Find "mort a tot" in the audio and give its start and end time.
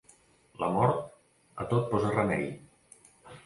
0.77-1.87